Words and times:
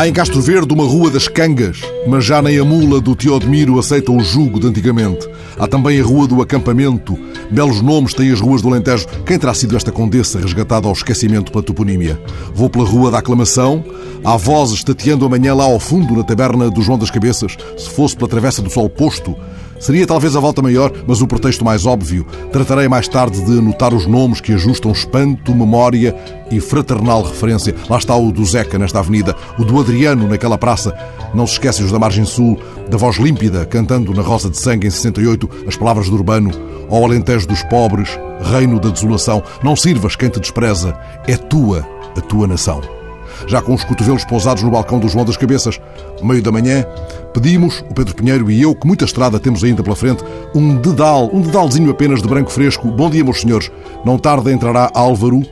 Há 0.00 0.08
em 0.08 0.14
Castro 0.14 0.40
Verde 0.40 0.72
uma 0.72 0.84
rua 0.84 1.10
das 1.10 1.28
Cangas, 1.28 1.82
mas 2.06 2.24
já 2.24 2.40
nem 2.40 2.58
a 2.58 2.64
mula 2.64 3.02
do 3.02 3.14
Teodemiro 3.14 3.78
aceita 3.78 4.10
o 4.10 4.18
jugo 4.20 4.58
de 4.58 4.66
antigamente. 4.66 5.28
Há 5.58 5.68
também 5.68 6.00
a 6.00 6.02
Rua 6.02 6.26
do 6.26 6.40
Acampamento. 6.40 7.18
Belos 7.50 7.82
nomes 7.82 8.14
têm 8.14 8.32
as 8.32 8.40
ruas 8.40 8.62
do 8.62 8.68
Alentejo. 8.68 9.06
Quem 9.26 9.38
terá 9.38 9.52
sido 9.52 9.76
esta 9.76 9.92
condessa 9.92 10.40
resgatada 10.40 10.86
ao 10.86 10.94
esquecimento 10.94 11.52
pela 11.52 11.62
toponímia? 11.62 12.18
Vou 12.54 12.70
pela 12.70 12.86
Rua 12.86 13.10
da 13.10 13.18
Aclamação. 13.18 13.84
Há 14.24 14.38
vozes 14.38 14.82
tateando 14.82 15.26
amanhã 15.26 15.54
lá 15.54 15.64
ao 15.64 15.78
fundo, 15.78 16.16
na 16.16 16.24
taberna 16.24 16.70
do 16.70 16.80
João 16.80 16.96
das 16.96 17.10
Cabeças. 17.10 17.58
Se 17.76 17.90
fosse 17.90 18.16
pela 18.16 18.30
Travessa 18.30 18.62
do 18.62 18.70
Sol 18.70 18.88
Posto, 18.88 19.36
Seria 19.80 20.06
talvez 20.06 20.36
a 20.36 20.40
volta 20.40 20.60
maior, 20.60 20.92
mas 21.06 21.22
o 21.22 21.26
pretexto 21.26 21.64
mais 21.64 21.86
óbvio. 21.86 22.26
Tratarei 22.52 22.86
mais 22.86 23.08
tarde 23.08 23.42
de 23.42 23.58
anotar 23.58 23.94
os 23.94 24.06
nomes 24.06 24.38
que 24.38 24.52
ajustam 24.52 24.92
espanto, 24.92 25.54
memória 25.54 26.14
e 26.50 26.60
fraternal 26.60 27.22
referência. 27.22 27.74
Lá 27.88 27.96
está 27.96 28.14
o 28.14 28.30
do 28.30 28.44
Zeca 28.44 28.78
nesta 28.78 28.98
avenida, 28.98 29.34
o 29.58 29.64
do 29.64 29.80
Adriano 29.80 30.28
naquela 30.28 30.58
praça. 30.58 30.94
Não 31.34 31.46
se 31.46 31.54
esquece 31.54 31.82
os 31.82 31.90
da 31.90 31.98
margem 31.98 32.26
sul, 32.26 32.60
da 32.90 32.98
voz 32.98 33.16
límpida, 33.16 33.64
cantando 33.64 34.12
na 34.12 34.22
Rosa 34.22 34.50
de 34.50 34.58
Sangue 34.58 34.86
em 34.86 34.90
68 34.90 35.48
as 35.66 35.76
palavras 35.76 36.10
do 36.10 36.14
Urbano, 36.14 36.50
ao 36.90 37.02
Alentejo 37.02 37.48
dos 37.48 37.62
pobres, 37.62 38.10
reino 38.52 38.78
da 38.78 38.90
desolação. 38.90 39.42
Não 39.64 39.74
sirvas 39.74 40.14
quem 40.14 40.28
te 40.28 40.40
despreza, 40.40 40.94
é 41.26 41.36
tua 41.36 41.88
a 42.16 42.20
tua 42.20 42.46
nação 42.46 42.99
já 43.46 43.60
com 43.60 43.74
os 43.74 43.84
cotovelos 43.84 44.24
pousados 44.24 44.62
no 44.62 44.70
balcão 44.70 44.98
do 44.98 45.08
João 45.08 45.24
das 45.24 45.36
Cabeças. 45.36 45.80
Meio 46.22 46.42
da 46.42 46.52
manhã, 46.52 46.84
pedimos, 47.32 47.84
o 47.90 47.94
Pedro 47.94 48.14
Pinheiro 48.14 48.50
e 48.50 48.62
eu, 48.62 48.74
que 48.74 48.86
muita 48.86 49.04
estrada 49.04 49.38
temos 49.38 49.62
ainda 49.64 49.82
pela 49.82 49.96
frente, 49.96 50.24
um 50.54 50.76
dedal, 50.76 51.30
um 51.32 51.40
dedalzinho 51.40 51.90
apenas 51.90 52.22
de 52.22 52.28
branco 52.28 52.50
fresco. 52.50 52.88
Bom 52.88 53.10
dia, 53.10 53.24
meus 53.24 53.40
senhores. 53.40 53.70
Não 54.04 54.18
tarde 54.18 54.52
entrará 54.52 54.90
Álvaro, 54.94 55.42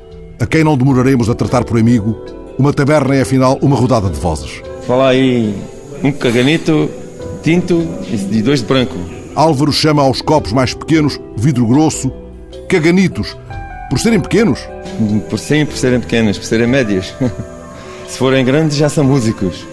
a 0.41 0.47
quem 0.47 0.65
não 0.65 0.77
demoraremos 0.77 1.29
a 1.29 1.35
tratar 1.35 1.65
por 1.65 1.79
amigo. 1.79 2.17
Uma 2.59 2.73
taberna 2.73 3.15
é, 3.15 3.23
afinal, 3.23 3.59
uma 3.63 3.77
rodada 3.77 4.09
de 4.09 4.19
vozes. 4.19 4.63
Fala 4.87 5.11
aí 5.11 5.55
um 6.03 6.11
caganito 6.13 6.91
tinto 7.43 7.87
e 8.33 8.43
dois 8.43 8.61
de 8.61 8.67
branco. 8.67 8.97
Álvaro 9.35 9.73
chama 9.73 10.03
aos 10.03 10.21
copos 10.21 10.53
mais 10.53 10.75
pequenos, 10.75 11.21
vidro 11.37 11.67
grosso, 11.67 12.13
caganitos. 12.69 13.37
Por 13.89 13.99
serem 13.99 14.21
pequenos? 14.21 14.61
Por 15.31 15.39
sim, 15.39 15.65
por 15.65 15.77
serem 15.77 16.01
pequenos, 16.01 16.39
por 16.39 16.45
serem 16.45 16.67
médios. 16.67 17.15
Se 18.09 18.19
forem 18.19 18.45
grandes, 18.45 18.77
já 18.77 18.89
são 18.89 19.05
músicos, 19.05 19.67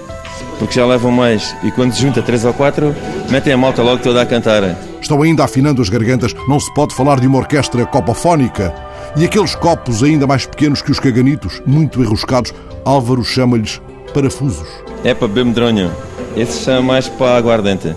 porque 0.60 0.76
já 0.76 0.86
levam 0.86 1.10
mais. 1.10 1.56
E 1.64 1.72
quando 1.72 1.94
se 1.94 2.02
junta 2.02 2.22
três 2.22 2.44
ou 2.44 2.54
quatro, 2.54 2.94
metem 3.30 3.54
a 3.54 3.58
malta 3.58 3.82
logo 3.82 4.04
toda 4.04 4.22
a 4.22 4.26
cantar. 4.26 4.78
Estão 5.02 5.22
ainda 5.22 5.46
afinando 5.46 5.82
as 5.82 5.90
gargantas, 5.90 6.36
não 6.48 6.60
se 6.60 6.72
pode 6.74 6.94
falar 6.94 7.20
de 7.20 7.28
uma 7.28 7.38
orquestra 7.38 7.86
copofónica. 7.86 8.76
E 9.16 9.24
aqueles 9.24 9.56
copos 9.56 10.04
ainda 10.04 10.28
mais 10.28 10.46
pequenos 10.46 10.82
que 10.82 10.92
os 10.92 11.00
caganitos, 11.00 11.62
muito 11.66 12.02
enroscados, 12.02 12.54
Álvaro 12.84 13.24
chama-lhes 13.24 13.82
parafusos. 14.14 14.68
É 15.04 15.14
para 15.14 15.30
beber 15.30 15.46
medronho. 15.46 15.92
Esses 16.36 16.64
são 16.64 16.84
mais 16.84 17.08
para 17.08 17.32
a 17.32 17.38
aguardente. 17.38 17.96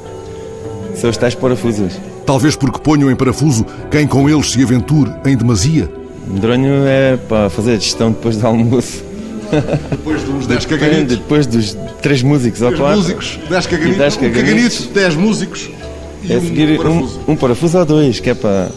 São 0.95 1.11
os 1.11 1.17
tais 1.17 1.35
parafusos. 1.35 1.99
Talvez 2.25 2.55
porque 2.55 2.79
ponham 2.79 3.11
em 3.11 3.17
parafuso 3.17 3.67
quem 3.91 4.07
com 4.07 4.31
eles 4.31 4.53
se 4.53 4.63
aventure 4.63 5.11
em 5.27 5.37
demasia. 5.37 5.91
Medronho 6.27 6.87
é 6.87 7.17
para 7.17 7.51
fazer 7.51 7.73
a 7.73 7.77
gestão 7.77 8.13
depois 8.13 8.37
do 8.37 8.47
almoço. 8.47 9.08
Depois 9.91 10.23
dos 10.23 10.47
10 10.47 10.67
caganitos. 10.67 11.17
Depois 11.17 11.47
dos 11.47 11.77
3 12.03 12.23
músicos 12.23 12.63
ou 12.63 12.73
4. 12.73 12.97
músicos, 12.97 13.39
10 13.49 13.67
caganitos. 13.67 13.99
10 13.99 14.17
caganitos. 14.17 14.87
10 14.87 15.15
músicos. 15.17 15.71
E 16.23 16.33
é 16.33 16.41
seguir 16.41 16.73
um 16.73 16.77
parafuso. 16.83 17.21
Um, 17.27 17.33
um 17.33 17.37
parafuso 17.37 17.79
ou 17.79 17.85
dois, 17.85 18.21
que 18.21 18.31
é 18.31 18.35
para 18.35 18.71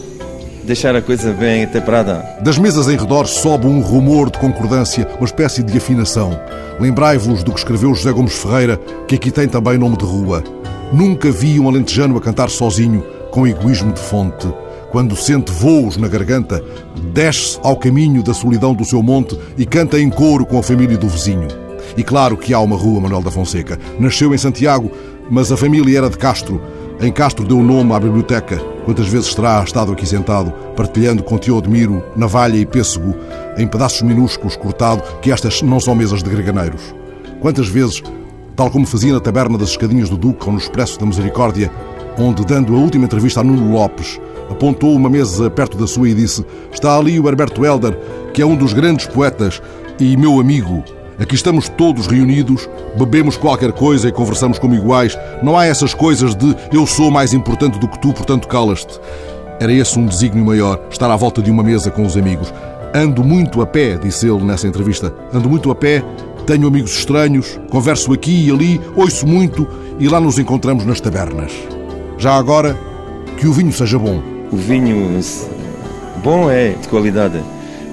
deixar 0.64 0.96
a 0.96 1.02
coisa 1.02 1.34
bem 1.34 1.66
temperada. 1.68 2.24
Das 2.42 2.58
mesas 2.58 2.88
em 2.88 2.98
redor 2.98 3.26
sobe 3.26 3.68
um 3.68 3.82
rumor 3.82 4.30
de 4.30 4.38
concordância, 4.38 5.08
uma 5.18 5.26
espécie 5.26 5.64
de 5.64 5.78
afinação. 5.78 6.40
Lembrai-vos 6.80 7.44
do 7.44 7.52
que 7.52 7.60
escreveu 7.60 7.94
José 7.94 8.12
Gomes 8.12 8.34
Ferreira, 8.34 8.78
que 9.08 9.16
aqui 9.16 9.31
tem 9.31 9.48
também 9.48 9.78
nome 9.78 9.98
de 9.98 10.06
rua. 10.06 10.44
Nunca 10.94 11.31
vi 11.31 11.60
um 11.60 11.68
alentejano 11.68 12.18
a 12.18 12.22
cantar 12.22 12.50
sozinho, 12.50 13.04
com 13.31 13.48
egoísmo 13.48 13.94
de 13.94 14.00
fonte 14.00 14.48
quando 14.91 15.16
sente 15.16 15.52
voos 15.53 15.96
na 15.96 16.09
garganta, 16.09 16.62
desce 17.13 17.57
ao 17.63 17.78
caminho 17.78 18.22
da 18.22 18.34
solidão 18.34 18.74
do 18.74 18.84
seu 18.84 19.02
monte 19.02 19.40
e 19.57 19.66
canta 19.66 19.97
em 19.97 20.09
coro 20.09 20.46
com 20.46 20.59
a 20.59 20.63
família 20.63 20.97
do 20.97 21.07
vizinho. 21.07 21.47
E 21.96 22.03
claro 22.03 22.35
que 22.38 22.53
há 22.53 22.59
uma 22.59 22.75
rua 22.75 23.00
Manuel 23.00 23.22
da 23.22 23.31
Fonseca. 23.31 23.80
Nasceu 23.97 24.34
em 24.34 24.38
Santiago, 24.38 24.91
mas 25.30 25.50
a 25.50 25.57
família 25.57 25.97
era 25.97 26.09
de 26.09 26.18
Castro. 26.18 26.62
Em 27.00 27.12
Castro 27.12 27.46
deu 27.46 27.63
nome 27.63 27.94
à 27.94 28.00
biblioteca. 28.00 28.57
Quantas 28.84 29.07
vezes 29.07 29.34
terá 29.34 29.63
estado 29.63 29.94
aqui 29.94 30.06
sentado, 30.06 30.51
partilhando 30.75 31.24
com 31.24 31.38
Teodemiro, 31.38 32.03
navalha 32.16 32.57
e 32.57 32.66
pêssego, 32.66 33.16
em 33.57 33.68
pedaços 33.68 34.01
minúsculos 34.01 34.57
cortado, 34.57 35.01
que 35.22 35.31
estas 35.31 35.62
não 35.62 35.80
são 35.80 35.96
mesas 35.96 36.22
de 36.22 36.30
greganeiros. 36.30 36.94
Quantas 37.40 37.69
vezes, 37.69 38.03
tal 38.56 38.69
como 38.69 38.85
fazia 38.85 39.13
na 39.13 39.19
taberna 39.19 39.57
das 39.57 39.69
Escadinhas 39.69 40.09
do 40.09 40.18
Duque 40.18 40.46
ou 40.46 40.51
no 40.51 40.59
Expresso 40.59 41.00
da 41.00 41.06
Misericórdia, 41.06 41.72
onde, 42.18 42.46
dando 42.46 42.75
a 42.75 42.80
última 42.80 43.06
entrevista 43.06 43.40
a 43.40 43.44
Nuno 43.44 43.72
Lopes, 43.72 44.19
apontou 44.51 44.95
uma 44.95 45.09
mesa 45.09 45.50
perto 45.50 45.78
da 45.78 45.88
sua 45.88 46.09
e 46.09 46.13
disse: 46.13 46.45
Está 46.72 46.97
ali 46.97 47.19
o 47.19 47.28
Herberto 47.28 47.66
Helder, 47.66 47.97
que 48.34 48.41
é 48.41 48.45
um 48.45 48.56
dos 48.56 48.73
grandes 48.73 49.07
poetas 49.07 49.62
e 50.00 50.16
meu 50.17 50.39
amigo. 50.39 50.84
Aqui 51.19 51.35
estamos 51.35 51.69
todos 51.69 52.07
reunidos, 52.07 52.67
bebemos 52.97 53.38
qualquer 53.38 53.72
coisa 53.72 54.09
e 54.09 54.12
conversamos 54.12 54.57
como 54.57 54.73
iguais. 54.73 55.17
Não 55.44 55.57
há 55.57 55.66
essas 55.66 55.94
coisas 55.94 56.35
de 56.35 56.56
eu 56.72 56.85
sou 56.88 57.12
mais 57.12 57.34
importante 57.34 57.78
do 57.78 57.88
que 57.88 58.00
tu, 58.00 58.12
portanto 58.12 58.47
calas-te. 58.47 59.00
Era 59.59 59.72
esse 59.72 60.00
um 60.00 60.06
desígnio 60.07 60.44
maior, 60.44 60.81
estar 60.89 61.12
à 61.12 61.16
volta 61.16 61.41
de 61.41 61.51
uma 61.51 61.62
mesa 61.62 61.91
com 61.91 62.03
os 62.03 62.18
amigos. 62.18 62.51
Ando 62.94 63.23
muito 63.23 63.62
a 63.62 63.68
pé, 63.68 63.97
disse 63.97 64.28
ele 64.28 64.44
nessa 64.44 64.68
entrevista. 64.68 65.13
Ando 65.31 65.47
muito 65.47 65.69
a 65.69 65.75
pé, 65.75 66.03
tenho 66.47 66.68
amigos 66.68 66.97
estranhos, 66.97 67.59
converso 67.69 68.12
aqui 68.12 68.47
e 68.47 68.51
ali, 68.51 68.81
ouço 68.95 69.28
muito 69.28 69.68
e 70.00 70.07
lá 70.07 70.19
nos 70.19 70.39
encontramos 70.39 70.85
nas 70.85 71.00
tabernas. 71.00 71.51
Já 72.18 72.35
agora, 72.35 72.75
que 73.38 73.45
o 73.45 73.53
vinho 73.53 73.72
seja 73.72 74.00
bom 74.00 74.31
o 74.51 74.57
vinho 74.57 75.19
bom 76.23 76.51
é 76.51 76.69
de 76.69 76.88
qualidade, 76.88 77.41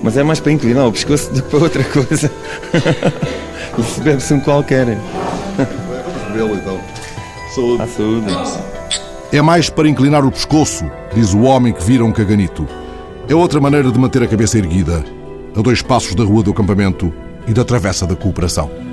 mas 0.02 0.16
é 0.16 0.22
mais 0.22 0.40
para 0.40 0.52
inclinar 0.52 0.86
o 0.86 0.92
pescoço 0.92 1.32
do 1.32 1.42
que 1.42 1.48
para 1.50 1.58
outra 1.60 1.84
coisa. 1.84 2.30
Se 3.84 4.00
bebe-se 4.00 4.34
um 4.34 4.40
qualquer. 4.40 4.88
Então. 6.34 6.80
Saúde. 7.54 7.82
À 7.82 7.86
saúde. 7.86 8.26
É 9.32 9.40
mais 9.40 9.70
para 9.70 9.88
inclinar 9.88 10.24
o 10.24 10.32
pescoço, 10.32 10.90
diz 11.14 11.32
o 11.32 11.42
homem 11.42 11.72
que 11.72 11.82
vira 11.82 12.04
um 12.04 12.12
caganito. 12.12 12.66
É 13.28 13.34
outra 13.34 13.60
maneira 13.60 13.90
de 13.90 13.98
manter 13.98 14.22
a 14.22 14.26
cabeça 14.26 14.58
erguida, 14.58 15.04
a 15.56 15.60
dois 15.60 15.82
passos 15.82 16.14
da 16.14 16.24
rua 16.24 16.42
do 16.42 16.50
acampamento 16.50 17.12
e 17.46 17.52
da 17.52 17.64
travessa 17.64 18.06
da 18.06 18.16
cooperação. 18.16 18.87